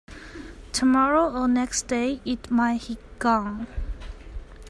[0.73, 3.67] Tomorrow or next day it might he gone.